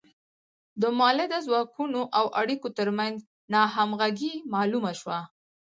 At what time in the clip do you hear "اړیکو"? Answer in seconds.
2.41-2.67